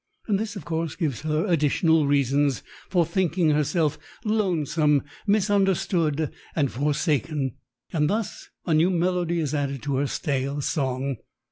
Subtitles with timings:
[0.25, 2.49] And this, of course, gives her additional reason
[2.89, 7.51] for thinking herself lonesome, misunderstood, and forsaken,
[7.93, 11.17] and thus a new melody is added to her stale song.